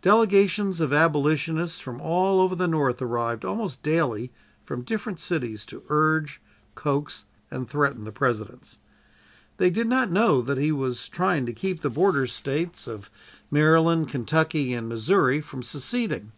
[0.00, 4.32] Delegations of Abolitionists from all over the North arrived almost daily
[4.64, 6.40] from different cities to urge,
[6.74, 8.78] coax and threaten the President.
[9.58, 13.10] They did not know that he was trying to keep the Border States of
[13.50, 16.32] Maryland, Kentucky and Missouri from seceding.